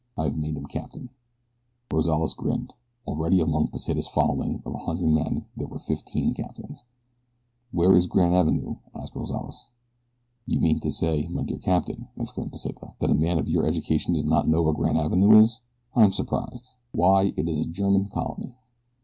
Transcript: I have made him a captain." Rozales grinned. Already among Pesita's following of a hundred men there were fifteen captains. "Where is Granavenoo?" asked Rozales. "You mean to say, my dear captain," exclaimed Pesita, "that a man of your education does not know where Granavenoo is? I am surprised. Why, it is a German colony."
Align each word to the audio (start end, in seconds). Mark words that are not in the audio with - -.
I 0.17 0.23
have 0.23 0.35
made 0.35 0.55
him 0.57 0.65
a 0.65 0.67
captain." 0.67 1.09
Rozales 1.93 2.33
grinned. 2.33 2.73
Already 3.05 3.39
among 3.39 3.67
Pesita's 3.67 4.07
following 4.07 4.59
of 4.65 4.73
a 4.73 4.79
hundred 4.79 5.09
men 5.09 5.45
there 5.55 5.67
were 5.67 5.77
fifteen 5.77 6.33
captains. 6.33 6.83
"Where 7.71 7.93
is 7.95 8.07
Granavenoo?" 8.07 8.77
asked 8.95 9.13
Rozales. 9.15 9.69
"You 10.47 10.59
mean 10.59 10.79
to 10.79 10.89
say, 10.91 11.27
my 11.27 11.43
dear 11.43 11.59
captain," 11.59 12.07
exclaimed 12.17 12.51
Pesita, 12.51 12.95
"that 12.97 13.11
a 13.11 13.13
man 13.13 13.37
of 13.37 13.47
your 13.47 13.67
education 13.67 14.13
does 14.15 14.25
not 14.25 14.47
know 14.47 14.63
where 14.63 14.73
Granavenoo 14.73 15.37
is? 15.37 15.59
I 15.95 16.03
am 16.03 16.11
surprised. 16.11 16.69
Why, 16.93 17.33
it 17.37 17.47
is 17.47 17.59
a 17.59 17.65
German 17.65 18.05
colony." 18.09 18.55